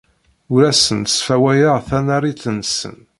Ur 0.53 0.61
asent-sfawayeɣ 0.71 1.77
tanarit-nsent. 1.87 3.07